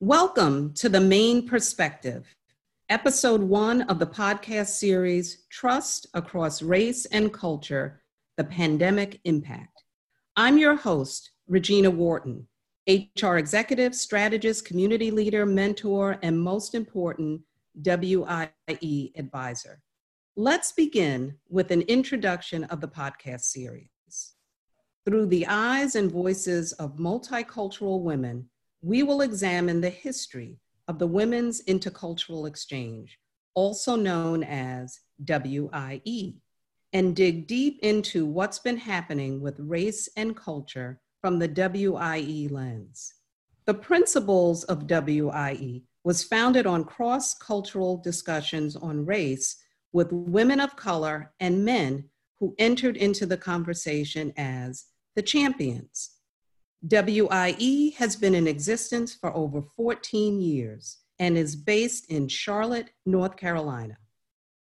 [0.00, 2.36] Welcome to the Main Perspective,
[2.88, 8.00] episode one of the podcast series Trust Across Race and Culture
[8.36, 9.82] The Pandemic Impact.
[10.36, 12.46] I'm your host, Regina Wharton,
[12.88, 17.40] HR executive, strategist, community leader, mentor, and most important,
[17.84, 18.52] WIE
[19.16, 19.82] advisor.
[20.36, 23.88] Let's begin with an introduction of the podcast series.
[25.04, 28.48] Through the eyes and voices of multicultural women,
[28.82, 33.18] we will examine the history of the Women's Intercultural Exchange,
[33.54, 36.34] also known as WIE,
[36.92, 43.14] and dig deep into what's been happening with race and culture from the WIE lens.
[43.66, 49.56] The principles of WIE was founded on cross cultural discussions on race
[49.92, 52.04] with women of color and men
[52.40, 54.86] who entered into the conversation as
[55.16, 56.17] the champions.
[56.82, 63.36] WIE has been in existence for over 14 years and is based in Charlotte, North
[63.36, 63.96] Carolina.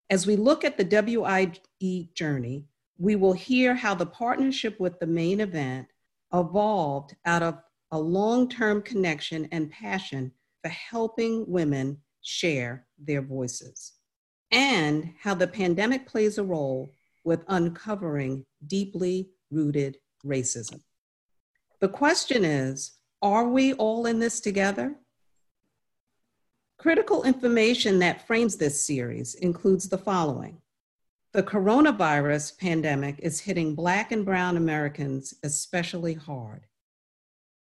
[0.10, 1.52] As we look at the WIE
[2.16, 2.66] journey,
[2.98, 5.88] we will hear how the partnership with the main event
[6.34, 7.60] evolved out of
[7.92, 10.32] a long term connection and passion
[10.64, 13.94] for helping women share their voices,
[14.52, 16.92] and how the pandemic plays a role
[17.24, 20.82] with uncovering deeply rooted racism.
[21.80, 24.96] The question is are we all in this together?
[26.78, 30.62] Critical information that frames this series includes the following.
[31.34, 36.66] The coronavirus pandemic is hitting Black and Brown Americans especially hard.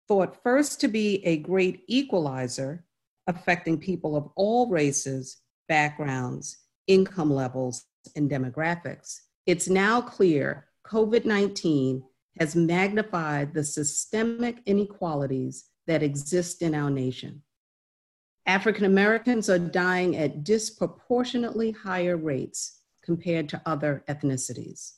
[0.09, 2.85] Thought first to be a great equalizer
[3.27, 7.85] affecting people of all races, backgrounds, income levels,
[8.17, 12.03] and demographics, it's now clear COVID 19
[12.39, 17.43] has magnified the systemic inequalities that exist in our nation.
[18.47, 24.93] African Americans are dying at disproportionately higher rates compared to other ethnicities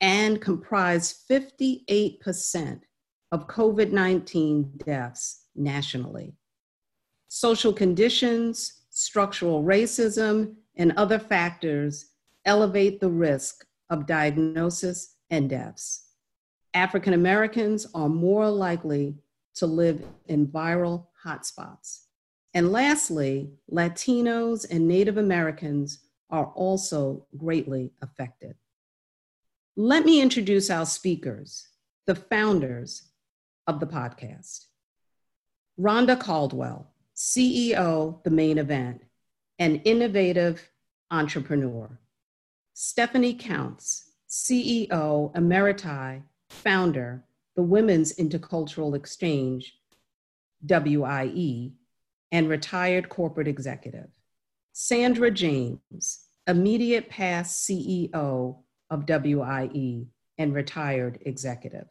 [0.00, 2.80] and comprise 58%
[3.32, 6.34] of COVID 19 deaths nationally.
[7.28, 12.10] Social conditions, structural racism, and other factors
[12.44, 16.03] elevate the risk of diagnosis and deaths.
[16.74, 19.14] African Americans are more likely
[19.54, 22.00] to live in viral hotspots.
[22.52, 28.56] And lastly, Latinos and Native Americans are also greatly affected.
[29.76, 31.68] Let me introduce our speakers,
[32.06, 33.10] the founders
[33.66, 34.66] of the podcast.
[35.78, 39.02] Rhonda Caldwell, CEO, The Main Event,
[39.58, 40.70] an innovative
[41.10, 41.98] entrepreneur.
[42.72, 46.22] Stephanie Counts, CEO, Emeriti
[46.54, 47.24] founder,
[47.56, 49.78] the Women's Intercultural Exchange,
[50.62, 51.72] WIE,
[52.32, 54.08] and retired corporate executive.
[54.72, 58.56] Sandra James, immediate past CEO
[58.90, 60.06] of WIE
[60.38, 61.88] and retired executive.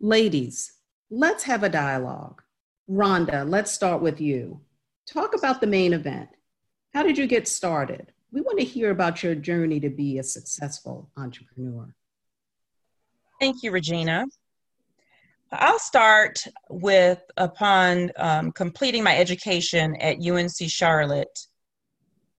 [0.00, 0.72] Ladies,
[1.10, 2.42] let's have a dialogue.
[2.90, 4.60] Rhonda, let's start with you.
[5.06, 6.28] Talk about the main event.
[6.92, 8.12] How did you get started?
[8.32, 11.94] We want to hear about your journey to be a successful entrepreneur.
[13.38, 14.26] Thank you, Regina.
[15.52, 21.38] I'll start with upon um, completing my education at UNC Charlotte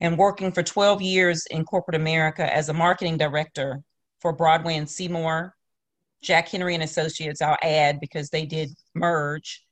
[0.02, 3.82] and working for 12 years in corporate America as a marketing director
[4.20, 5.56] for Broadway and Seymour,
[6.22, 9.64] Jack Henry and Associates, I'll add because they did merge.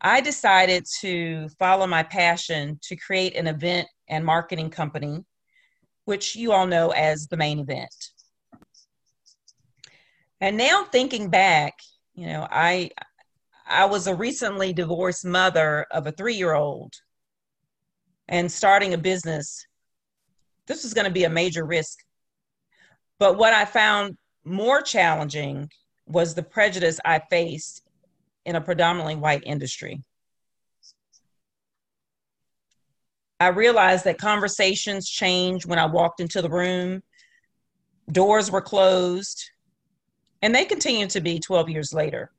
[0.00, 5.24] I decided to follow my passion to create an event and marketing company,
[6.04, 7.94] which you all know as the main event.
[10.40, 11.74] And now thinking back,
[12.14, 12.90] you know, I
[13.66, 16.92] I was a recently divorced mother of a 3-year-old
[18.28, 19.66] and starting a business.
[20.66, 21.98] This was going to be a major risk.
[23.18, 25.70] But what I found more challenging
[26.06, 27.82] was the prejudice I faced
[28.44, 30.02] in a predominantly white industry.
[33.40, 37.02] I realized that conversations changed when I walked into the room.
[38.10, 39.42] Doors were closed
[40.44, 42.30] and they continue to be 12 years later.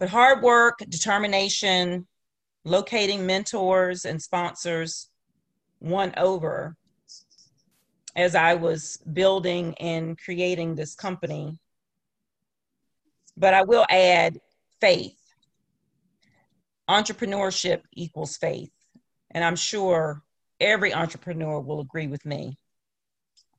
[0.00, 2.08] But hard work, determination,
[2.64, 5.08] locating mentors and sponsors
[5.78, 6.76] won over
[8.16, 11.56] as I was building and creating this company.
[13.36, 14.40] But I will add
[14.80, 15.20] faith.
[16.90, 18.72] Entrepreneurship equals faith.
[19.30, 20.20] And I'm sure
[20.58, 22.58] every entrepreneur will agree with me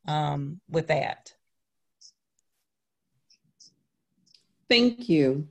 [0.09, 1.36] um, with that.
[4.69, 5.47] Thank you.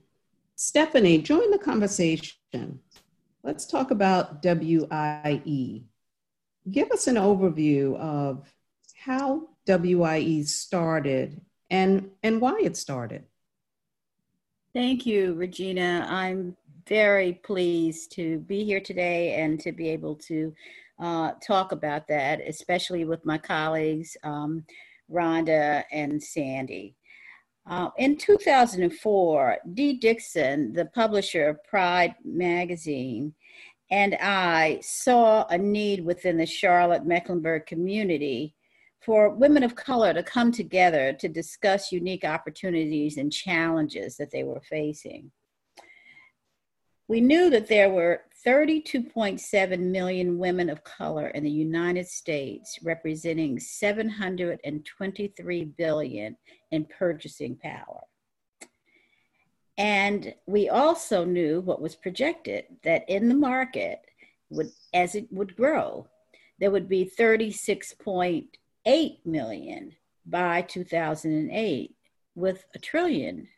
[0.55, 2.79] Stephanie, join the conversation.
[3.43, 5.83] Let's talk about WIE.
[6.69, 8.53] Give us an overview of
[8.97, 13.23] how WIE started and, and why it started.
[14.73, 16.05] Thank you, Regina.
[16.09, 16.55] I'm
[16.87, 20.53] very pleased to be here today and to be able to
[20.99, 24.65] uh, talk about that, especially with my colleagues, um,
[25.09, 26.96] Rhonda and Sandy.
[27.69, 33.33] Uh, in 2004, Dee Dixon, the publisher of Pride magazine,
[33.91, 38.55] and I saw a need within the Charlotte Mecklenburg community
[39.01, 44.43] for women of color to come together to discuss unique opportunities and challenges that they
[44.43, 45.31] were facing.
[47.09, 53.59] We knew that there were 32.7 million women of color in the United States, representing
[53.59, 56.37] 723 billion
[56.71, 57.99] in purchasing power.
[59.77, 63.99] And we also knew what was projected that in the market,
[64.49, 66.07] would, as it would grow,
[66.57, 69.91] there would be 36.8 million
[70.25, 71.95] by 2008
[72.33, 73.49] with a trillion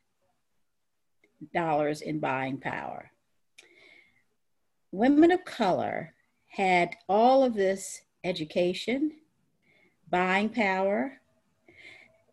[1.54, 3.12] dollars in buying power
[4.92, 6.14] women of color
[6.48, 9.12] had all of this education,
[10.10, 11.14] buying power.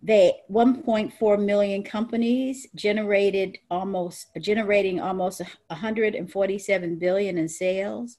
[0.03, 8.19] They 1.4 million companies generated almost generating almost 147 billion in sales.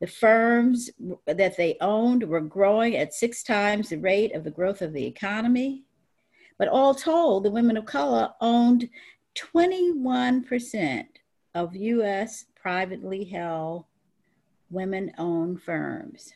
[0.00, 0.90] The firms
[1.26, 5.06] that they owned were growing at six times the rate of the growth of the
[5.06, 5.84] economy.
[6.58, 8.88] But all told, the women of color owned
[9.36, 11.04] 21%
[11.54, 13.84] of US privately held
[14.70, 16.32] women owned firms.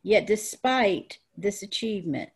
[0.00, 2.30] Yet, despite this achievement,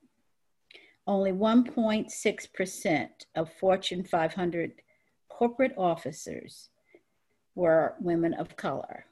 [1.07, 4.73] only 1.6% of Fortune 500
[5.29, 6.71] corporate officers
[7.55, 9.07] were women of color.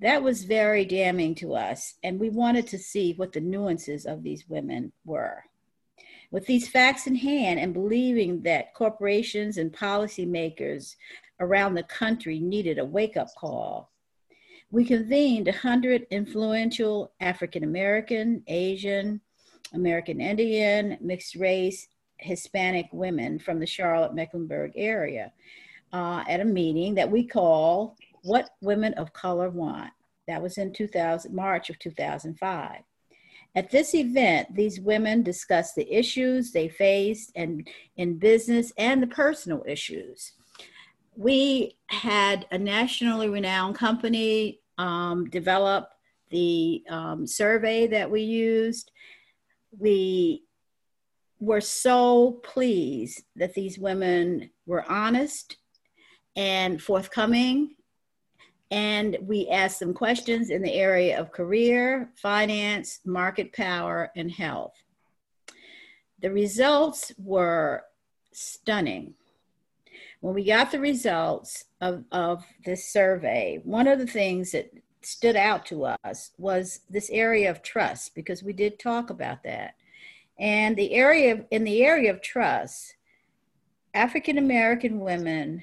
[0.00, 4.24] That was very damning to us, and we wanted to see what the nuances of
[4.24, 5.44] these women were.
[6.30, 10.94] With these facts in hand, and believing that corporations and policymakers
[11.40, 13.90] around the country needed a wake up call.
[14.70, 19.20] We convened 100 influential African American, Asian,
[19.74, 21.88] American Indian, mixed race,
[22.18, 25.32] Hispanic women from the Charlotte Mecklenburg area
[25.92, 29.90] uh, at a meeting that we call What Women of Color Want.
[30.28, 32.82] That was in 2000, March of 2005.
[33.56, 39.08] At this event, these women discussed the issues they faced and in business and the
[39.08, 40.32] personal issues
[41.16, 45.90] we had a nationally renowned company um, develop
[46.30, 48.90] the um, survey that we used.
[49.78, 50.44] We
[51.38, 55.58] were so pleased that these women were honest
[56.36, 57.74] and forthcoming.
[58.70, 64.74] And we asked them questions in the area of career, finance, market power, and health.
[66.20, 67.84] The results were
[68.32, 69.14] stunning
[70.20, 74.70] when we got the results of, of this survey, one of the things that
[75.02, 79.74] stood out to us was this area of trust because we did talk about that.
[80.38, 82.96] And the area in the area of trust,
[83.94, 85.62] African American women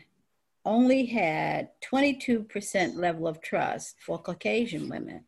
[0.67, 5.23] only had 22% level of trust for Caucasian women.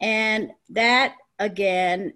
[0.00, 2.14] And that again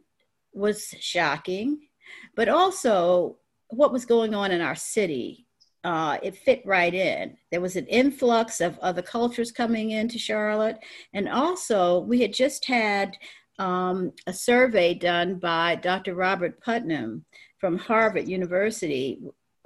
[0.53, 1.89] was shocking,
[2.37, 3.37] but also
[3.69, 5.47] what was going on in our city
[5.83, 7.37] uh, it fit right in.
[7.51, 10.79] There was an influx of other cultures coming into Charlotte.
[11.15, 13.17] And also, we had just had
[13.59, 16.15] um, a survey done by Dr.
[16.15, 17.25] Robert Putnam
[17.59, 19.21] from Harvard University,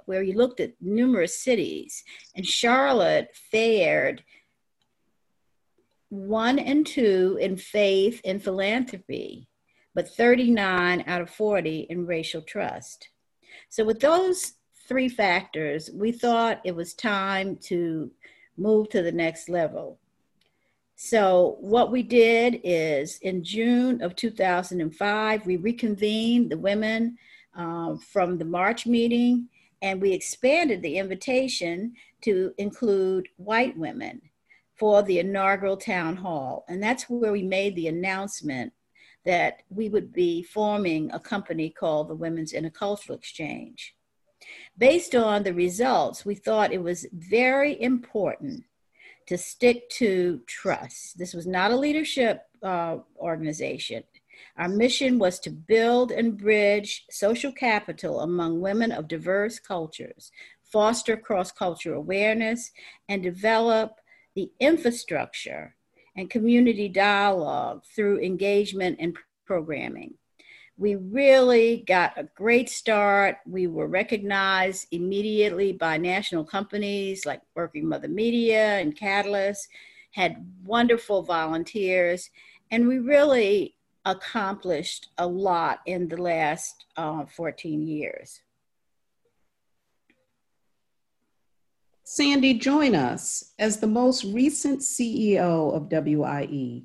[0.05, 2.03] where he looked at numerous cities.
[2.35, 4.23] And Charlotte fared
[6.09, 9.47] one and two in faith and philanthropy,
[9.93, 13.09] but 39 out of 40 in racial trust.
[13.69, 14.53] So, with those
[14.87, 18.11] three factors, we thought it was time to
[18.57, 19.99] move to the next level.
[20.95, 27.17] So, what we did is in June of 2005, we reconvened the women
[27.57, 29.49] uh, from the March meeting
[29.81, 34.21] and we expanded the invitation to include white women
[34.75, 36.65] for the inaugural town hall.
[36.67, 38.73] And that's where we made the announcement
[39.25, 43.95] that we would be forming a company called the Women's Intercultural Exchange.
[44.77, 48.63] Based on the results, we thought it was very important
[49.27, 51.17] to stick to trust.
[51.17, 54.03] This was not a leadership uh, organization.
[54.57, 60.31] Our mission was to build and bridge social capital among women of diverse cultures,
[60.63, 62.71] foster cross cultural awareness,
[63.09, 63.99] and develop
[64.33, 65.75] the infrastructure
[66.15, 70.13] and community dialogue through engagement and programming.
[70.77, 73.37] We really got a great start.
[73.45, 79.67] We were recognized immediately by national companies like Working Mother Media and Catalyst,
[80.11, 82.29] had wonderful volunteers,
[82.71, 88.39] and we really accomplished a lot in the last uh, 14 years.
[92.03, 96.83] Sandy, join us as the most recent CEO of WIE.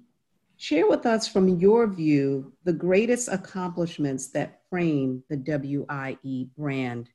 [0.57, 7.11] Share with us from your view the greatest accomplishments that frame the WIE brand,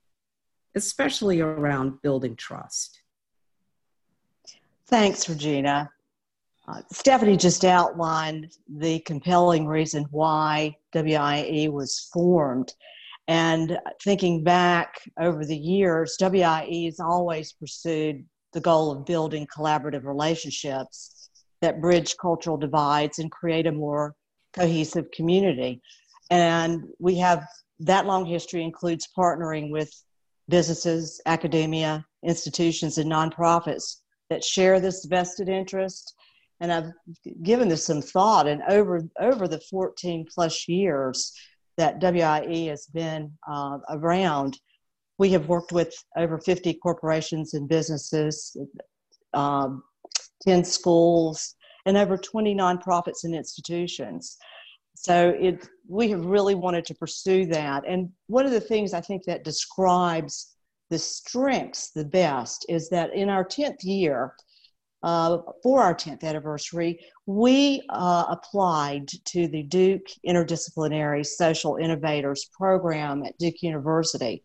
[0.75, 3.01] especially around building trust.
[4.87, 5.89] Thanks, Regina.
[6.67, 12.73] Uh, Stephanie just outlined the compelling reason why WIE was formed
[13.27, 20.05] and thinking back over the years, WIE has always pursued the goal of building collaborative
[20.05, 21.29] relationships
[21.61, 24.15] that bridge cultural divides and create a more
[24.53, 25.81] cohesive community.
[26.29, 27.45] And we have
[27.79, 29.91] that long history includes partnering with
[30.47, 33.97] businesses, academia, institutions, and nonprofits
[34.29, 36.14] that share this vested interest.
[36.59, 36.91] And I've
[37.43, 41.33] given this some thought, and over over the 14 plus years,
[41.77, 44.59] that WIE has been uh, around,
[45.17, 48.55] we have worked with over 50 corporations and businesses,
[49.33, 49.83] um,
[50.43, 54.37] 10 schools, and over 20 nonprofits and institutions.
[54.95, 57.83] So it, we have really wanted to pursue that.
[57.87, 60.55] And one of the things I think that describes
[60.89, 64.33] the strengths the best is that in our 10th year,
[65.05, 73.23] uh, for our 10th anniversary, we uh, applied to the Duke Interdisciplinary Social Innovators Program
[73.23, 74.43] at Duke University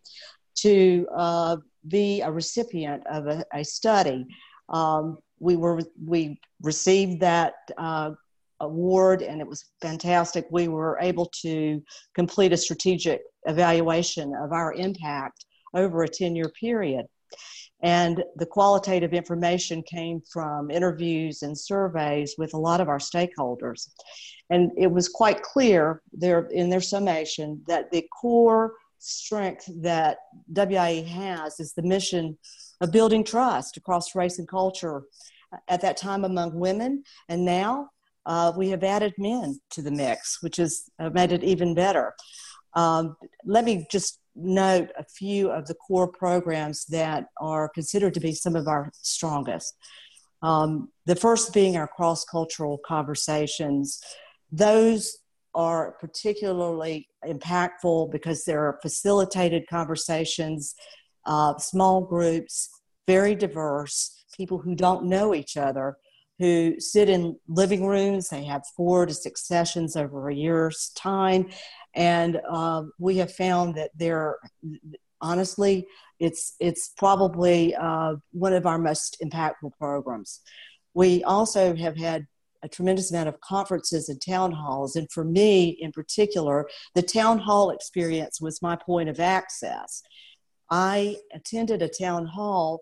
[0.57, 1.57] to uh,
[1.88, 4.26] be a recipient of a, a study.
[4.69, 8.11] Um, we were we received that uh,
[8.61, 10.45] award and it was fantastic.
[10.50, 11.83] We were able to
[12.14, 17.07] complete a strategic evaluation of our impact over a 10 year period.
[17.83, 23.89] And the qualitative information came from interviews and surveys with a lot of our stakeholders.
[24.51, 30.19] And it was quite clear there in their summation that the core strength that
[30.55, 32.37] WIE has is the mission
[32.81, 35.05] of building trust across race and culture
[35.69, 37.03] at that time among women.
[37.29, 37.91] And now
[38.27, 42.15] uh, we have added men to the mix, which has made it even better.
[42.75, 48.21] Um, let me just note a few of the core programs that are considered to
[48.21, 49.75] be some of our strongest.
[50.43, 54.01] Um, the first being our cross cultural conversations.
[54.51, 55.19] Those
[55.55, 60.75] are particularly impactful because they're facilitated conversations,
[61.27, 62.71] uh, small groups,
[63.07, 65.97] very diverse, people who don't know each other,
[66.39, 68.29] who sit in living rooms.
[68.29, 71.51] They have four to six sessions over a year's time,
[71.94, 74.37] and uh, we have found that they're
[75.20, 75.87] honestly
[76.18, 80.40] it's it's probably uh, one of our most impactful programs
[80.94, 82.26] we also have had
[82.62, 87.38] a tremendous amount of conferences and town halls and for me in particular the town
[87.38, 90.02] hall experience was my point of access
[90.70, 92.80] i attended a town hall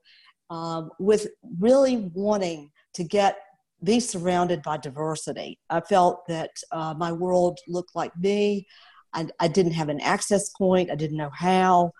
[0.50, 3.38] um, with really wanting to get
[3.82, 5.58] be surrounded by diversity.
[5.70, 8.66] I felt that uh, my world looked like me.
[9.14, 10.90] I, I didn't have an access point.
[10.90, 11.92] I didn't know how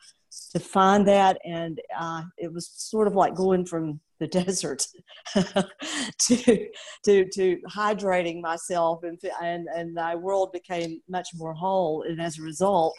[0.52, 1.38] to find that.
[1.44, 4.86] And uh, it was sort of like going from the desert
[5.34, 6.68] to,
[7.04, 12.02] to, to hydrating myself and, and, and my world became much more whole.
[12.02, 12.94] And as a result,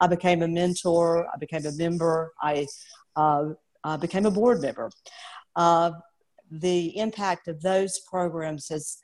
[0.00, 1.26] I became a mentor.
[1.32, 2.32] I became a member.
[2.42, 2.66] I,
[3.16, 3.50] uh,
[4.00, 4.90] became a board member.
[5.56, 5.92] Uh,
[6.50, 8.98] the impact of those programs is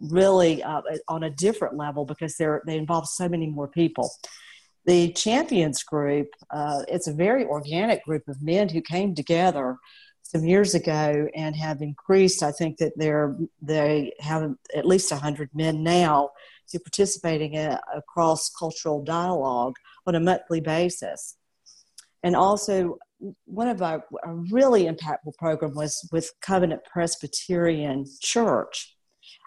[0.00, 4.10] really uh, on a different level because they're, they involve so many more people.
[4.86, 9.76] The Champions Group, uh, it's a very organic group of men who came together
[10.22, 12.42] some years ago and have increased.
[12.42, 16.30] I think that they're, they have at least 100 men now
[16.72, 19.76] who participating in a cross cultural dialogue
[20.06, 21.36] on a monthly basis.
[22.22, 22.98] And also,
[23.44, 24.04] one of our,
[24.50, 28.94] really impactful program was with Covenant Presbyterian Church.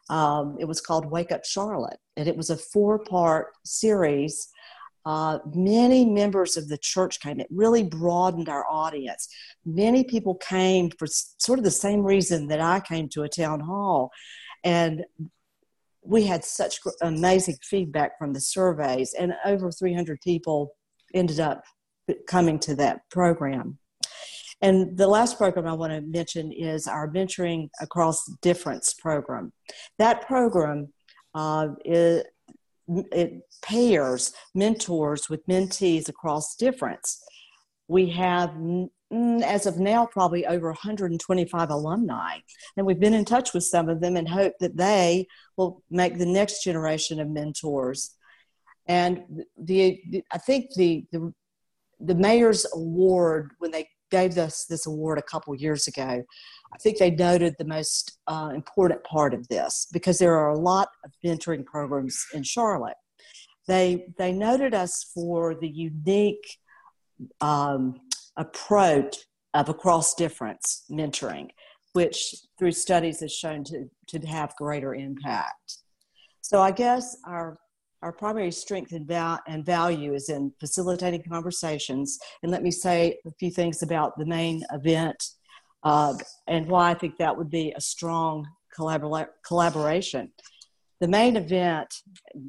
[0.09, 4.49] Um, it was called Wake Up Charlotte, and it was a four-part series.
[5.05, 7.39] Uh, many members of the church came.
[7.39, 9.27] It really broadened our audience.
[9.65, 13.61] Many people came for sort of the same reason that I came to a town
[13.61, 14.11] hall,
[14.63, 15.05] and
[16.03, 20.75] we had such amazing feedback from the surveys, and over 300 people
[21.13, 21.63] ended up
[22.27, 23.77] coming to that program.
[24.61, 29.51] And the last program I want to mention is our Mentoring Across Difference program.
[29.97, 30.93] That program
[31.33, 32.23] uh, is,
[32.87, 37.23] it pairs mentors with mentees across difference.
[37.87, 38.55] We have,
[39.11, 42.37] as of now, probably over 125 alumni,
[42.77, 45.27] and we've been in touch with some of them and hope that they
[45.57, 48.11] will make the next generation of mentors.
[48.87, 49.23] And
[49.57, 51.33] the, the I think the, the
[52.03, 56.23] the mayor's award when they gave us this award a couple years ago,
[56.73, 60.59] I think they noted the most uh, important part of this because there are a
[60.59, 62.97] lot of mentoring programs in Charlotte.
[63.67, 66.57] They they noted us for the unique
[67.39, 68.01] um,
[68.37, 69.17] approach
[69.53, 71.49] of across difference mentoring,
[71.93, 75.77] which through studies has shown to, to have greater impact.
[76.41, 77.59] So I guess our
[78.01, 82.19] our primary strength and, val- and value is in facilitating conversations.
[82.41, 85.23] And let me say a few things about the main event
[85.83, 86.15] uh,
[86.47, 90.31] and why I think that would be a strong collabor- collaboration.
[90.99, 91.93] The main event,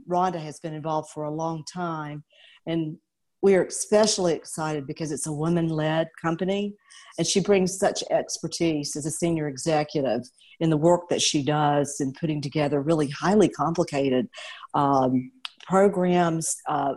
[0.09, 2.25] Rhonda has been involved for a long time,
[2.67, 2.99] and
[3.43, 6.75] we are especially excited because it's a woman led company
[7.19, 10.23] and she brings such expertise as a senior executive
[10.61, 14.29] in the work that she does in putting together really highly complicated
[14.75, 15.31] um,
[15.63, 16.95] programs uh,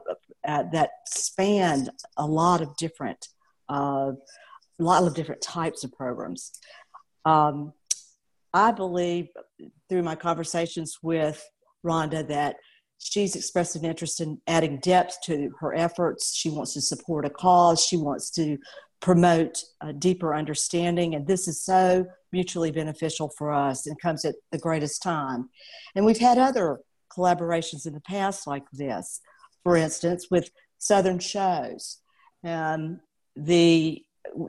[0.48, 3.28] uh, that span a lot of different
[3.70, 4.12] uh,
[4.80, 6.52] a lot of different types of programs.
[7.24, 7.74] Um,
[8.54, 9.28] I believe
[9.90, 11.44] through my conversations with
[11.86, 12.58] Rhonda that
[13.00, 16.36] she's expressed an interest in adding depth to her efforts.
[16.36, 17.84] She wants to support a cause.
[17.84, 18.58] She wants to
[19.02, 24.36] promote a deeper understanding, and this is so mutually beneficial for us and comes at
[24.52, 25.50] the greatest time.
[25.96, 26.80] And we've had other
[27.10, 29.22] collaborations in the past like this.
[29.64, 32.00] For instance, with Southern Shows.
[32.44, 33.00] Um,
[33.36, 34.04] the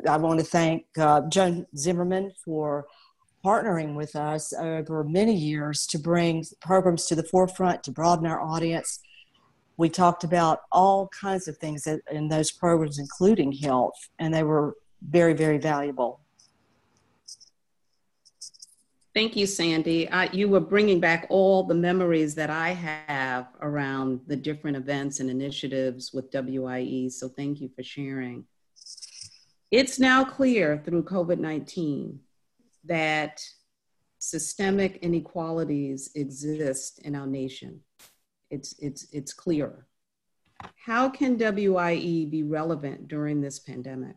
[0.09, 2.87] I want to thank uh, Joan Zimmerman for
[3.45, 8.41] partnering with us over many years to bring programs to the forefront to broaden our
[8.41, 9.01] audience.
[9.77, 14.75] We talked about all kinds of things in those programs, including health, and they were
[15.03, 16.21] very, very valuable.
[19.17, 20.07] Thank you, Sandy.
[20.33, 25.31] You were bringing back all the memories that I have around the different events and
[25.31, 27.09] initiatives with WIE.
[27.09, 28.45] So thank you for sharing.
[29.71, 32.21] It's now clear through COVID 19
[32.85, 33.43] that
[34.19, 37.81] systemic inequalities exist in our nation.
[38.51, 39.87] It's, it's, it's clear.
[40.85, 44.17] How can WIE be relevant during this pandemic?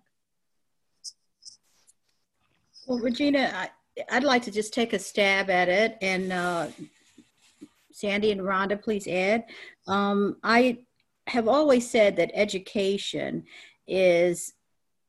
[2.85, 3.69] Well, Regina, I,
[4.11, 6.67] I'd like to just take a stab at it, and uh,
[7.91, 9.45] Sandy and Rhonda, please add.
[9.87, 10.79] Um, I
[11.27, 13.45] have always said that education
[13.87, 14.53] is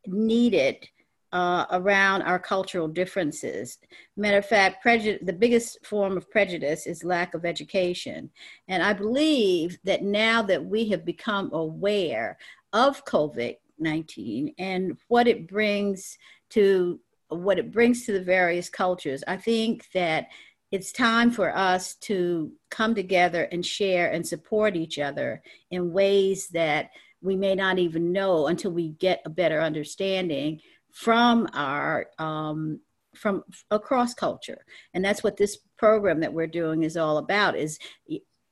[0.07, 0.89] needed
[1.33, 3.79] uh, around our cultural differences.
[4.17, 8.31] Matter of fact, prejudice, the biggest form of prejudice is lack of education.
[8.69, 12.39] And I believe that now that we have become aware
[12.73, 16.19] of COVID 19 and what it brings
[16.51, 17.01] to
[17.31, 20.29] what it brings to the various cultures, I think that
[20.71, 26.49] it's time for us to come together and share and support each other in ways
[26.49, 26.91] that
[27.23, 30.61] we may not even know until we get a better understanding
[30.93, 32.81] from our um,
[33.15, 34.65] from across culture.
[34.95, 37.79] And that's what this program that we're doing is all about is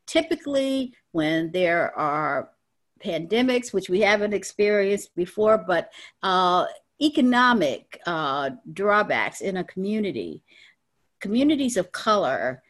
[0.06, 2.50] typically when there are
[3.04, 5.92] pandemics which we haven't experienced before but
[6.24, 6.64] uh,
[7.00, 10.42] economic uh, drawbacks in a community,
[11.20, 12.62] communities of color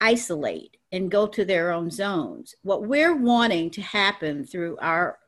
[0.00, 2.54] isolate and go to their own zones.
[2.62, 5.18] What we're wanting to happen through our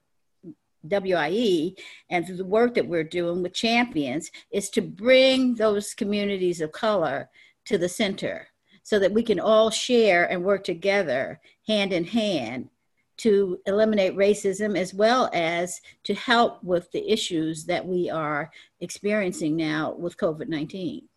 [0.89, 1.75] WIE
[2.11, 6.73] and through the work that we're doing with champions is to bring those communities of
[6.73, 7.29] color
[7.65, 8.49] to the center
[8.83, 12.69] so that we can all share and work together hand in hand
[13.19, 18.51] to eliminate racism as well as to help with the issues that we are
[18.81, 21.09] experiencing now with COVID 19.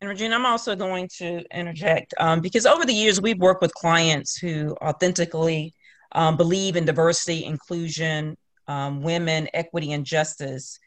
[0.00, 3.72] And Regina, I'm also going to interject um, because over the years we've worked with
[3.72, 5.72] clients who authentically
[6.12, 8.36] um, believe in diversity, inclusion,
[8.68, 10.78] um, women, equity, and justice.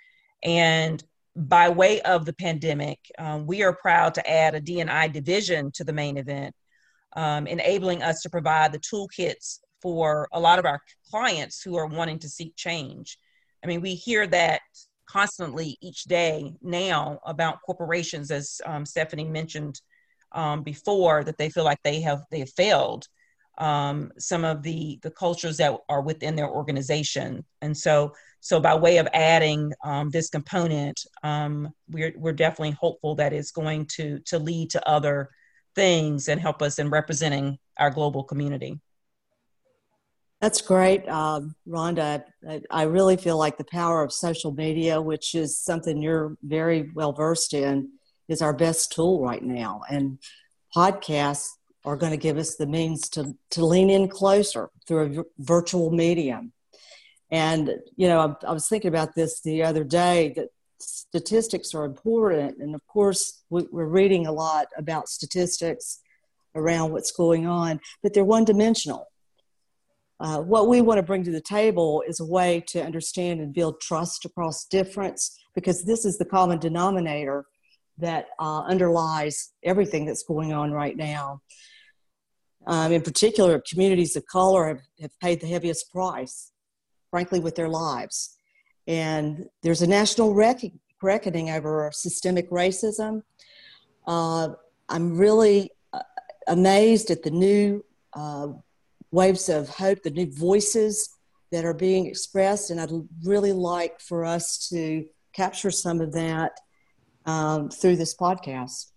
[0.44, 1.04] And
[1.36, 5.84] by way of the pandemic, um, we are proud to add a DNI division to
[5.84, 6.54] the main event,
[7.16, 11.88] um, enabling us to provide the toolkits for a lot of our clients who are
[11.88, 13.18] wanting to seek change.
[13.64, 14.62] I mean, we hear that
[15.08, 19.82] constantly each day now about corporations, as um, Stephanie mentioned
[20.34, 23.08] um, before, that they feel like they have they have failed.
[23.60, 27.44] um, some of the the cultures that are within their organization.
[27.62, 33.16] And so, so by way of adding um, this component, um, we're we're definitely hopeful
[33.16, 35.30] that it's going to to lead to other
[35.76, 38.80] things and help us in representing our global community.
[40.42, 42.24] That's great, um, Rhonda.
[42.48, 46.90] I, I, really feel like the power of social media, which is something you're very
[46.96, 47.90] well versed in,
[48.30, 49.82] is our best tool right now.
[49.90, 50.18] And
[50.74, 51.50] podcasts
[51.84, 55.92] are going to give us the means to, to lean in closer through a virtual
[55.92, 56.54] medium.
[57.30, 60.50] And, you know, I, I, was thinking about this the other day that
[60.80, 62.60] statistics are important.
[62.60, 66.00] And of course, we, we're reading a lot about statistics
[66.56, 69.09] around what's going on, but they're one dimensional
[70.20, 73.54] uh, what we want to bring to the table is a way to understand and
[73.54, 77.46] build trust across difference because this is the common denominator
[77.98, 81.42] that uh, underlies everything that's going on right now.
[82.68, 86.52] Um, in particular, communities of color have, have paid the heaviest price,
[87.10, 88.36] frankly, with their lives.
[88.88, 93.24] And there's a national rec- reckoning over systemic racism.
[94.06, 94.50] Uh,
[94.90, 96.02] I'm really uh,
[96.48, 98.48] amazed at the new uh,
[99.12, 101.10] waves of hope, the new voices
[101.52, 102.70] that are being expressed.
[102.70, 102.92] And I'd
[103.24, 106.52] really like for us to capture some of that
[107.26, 108.92] um, through this podcast.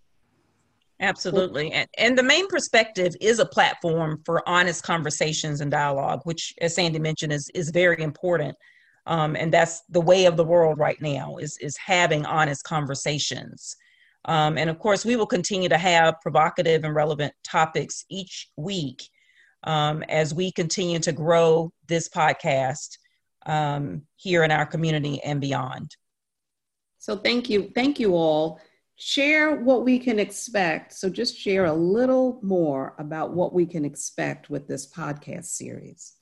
[1.00, 1.72] Absolutely.
[1.72, 6.76] And, and the main perspective is a platform for honest conversations and dialogue, which, as
[6.76, 8.56] Sandy mentioned, is, is very important.
[9.06, 13.76] Um, and that's the way of the world right now is, is having honest conversations.
[14.26, 19.02] Um, and of course, we will continue to have provocative and relevant topics each week
[19.64, 22.98] um, as we continue to grow this podcast
[23.46, 25.96] um, here in our community and beyond.
[26.98, 27.70] So thank you.
[27.74, 28.60] Thank you all.
[28.96, 30.92] Share what we can expect.
[30.92, 36.14] So just share a little more about what we can expect with this podcast series.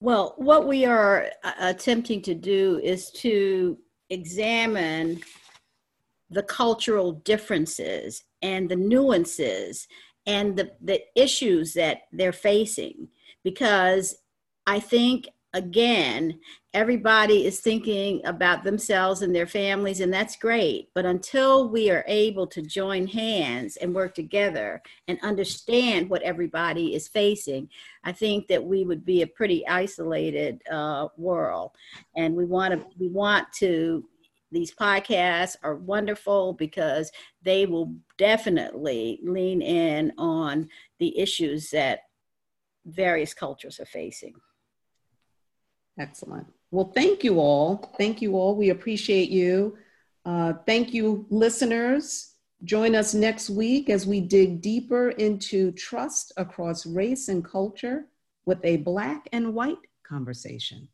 [0.00, 3.78] Well, what we are uh, attempting to do is to
[4.10, 5.20] examine
[6.30, 9.86] the cultural differences and the nuances
[10.26, 13.08] and the, the issues that they're facing
[13.42, 14.16] because
[14.66, 16.40] I think again,
[16.74, 20.88] everybody is thinking about themselves and their families, and that's great.
[20.94, 26.94] But until we are able to join hands and work together and understand what everybody
[26.94, 27.68] is facing,
[28.02, 31.70] I think that we would be a pretty isolated uh, world.
[32.16, 34.04] And we want to we want to
[34.54, 37.10] these podcasts are wonderful because
[37.42, 42.00] they will definitely lean in on the issues that
[42.86, 44.34] various cultures are facing.
[45.98, 46.46] Excellent.
[46.70, 47.92] Well, thank you all.
[47.98, 48.56] Thank you all.
[48.56, 49.76] We appreciate you.
[50.24, 52.34] Uh, thank you, listeners.
[52.64, 58.06] Join us next week as we dig deeper into trust across race and culture
[58.46, 60.88] with a Black and white conversation.